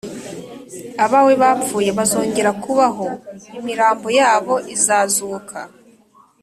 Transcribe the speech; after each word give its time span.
Abawe 1.05 1.33
bapfuye 1.41 1.89
bazongera 1.97 2.51
kubaho, 2.63 3.05
imirambo 3.59 4.07
yabo 4.19 4.55
izazuka. 4.75 5.59